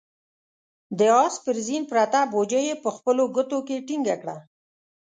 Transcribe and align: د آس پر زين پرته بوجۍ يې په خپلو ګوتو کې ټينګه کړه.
د 0.97 0.99
آس 1.23 1.35
پر 1.45 1.55
زين 1.67 1.83
پرته 1.91 2.19
بوجۍ 2.31 2.63
يې 2.69 2.75
په 2.83 2.89
خپلو 2.95 3.23
ګوتو 3.35 3.57
کې 3.67 3.85
ټينګه 3.87 4.15
کړه. 4.21 4.37